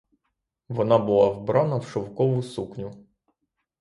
[0.69, 3.05] Вона була вбрана в шовкову сукню.